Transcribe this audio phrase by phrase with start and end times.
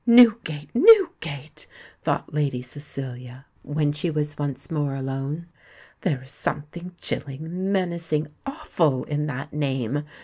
[0.03, 1.67] "Newgate, Newgate!"
[2.01, 5.45] thought Lady Cecilia, when she was once more alone:
[6.01, 10.03] "there is something chilling—menacing—awful in that name!